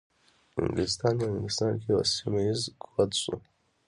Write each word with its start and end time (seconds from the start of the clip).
انګلیسان 0.59 1.13
په 1.19 1.25
هندوستان 1.31 1.73
کې 1.81 1.87
یو 1.93 2.01
سیمه 2.15 2.41
ایز 2.45 2.61
قوت 2.83 3.11
شو. 3.21 3.35